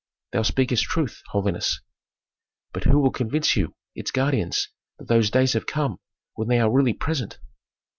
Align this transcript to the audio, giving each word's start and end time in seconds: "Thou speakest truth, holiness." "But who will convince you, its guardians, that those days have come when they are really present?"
"Thou 0.31 0.41
speakest 0.41 0.83
truth, 0.85 1.21
holiness." 1.27 1.79
"But 2.73 2.85
who 2.85 2.97
will 2.99 3.11
convince 3.11 3.55
you, 3.55 3.75
its 3.93 4.09
guardians, 4.09 4.69
that 4.97 5.09
those 5.09 5.29
days 5.29 5.53
have 5.53 5.67
come 5.67 5.99
when 6.33 6.47
they 6.47 6.59
are 6.59 6.71
really 6.71 6.93
present?" 6.93 7.37